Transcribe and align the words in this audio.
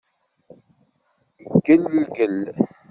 Ggelgel. 1.55 2.39